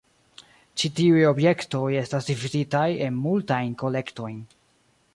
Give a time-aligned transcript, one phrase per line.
[0.83, 4.45] Ĉi tiuj objektoj estas dividitaj en multajn kolektojn.